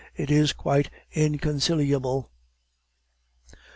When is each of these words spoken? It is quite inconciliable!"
It 0.15 0.31
is 0.31 0.51
quite 0.51 0.89
inconciliable!" 1.11 2.31